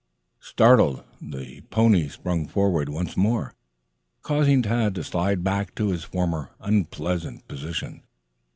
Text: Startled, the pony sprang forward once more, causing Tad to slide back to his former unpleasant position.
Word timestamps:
Startled, 0.39 1.03
the 1.21 1.61
pony 1.69 2.07
sprang 2.09 2.47
forward 2.47 2.89
once 2.89 3.15
more, 3.15 3.53
causing 4.23 4.63
Tad 4.63 4.95
to 4.95 5.03
slide 5.03 5.43
back 5.43 5.75
to 5.75 5.89
his 5.89 6.03
former 6.03 6.49
unpleasant 6.59 7.47
position. 7.47 8.01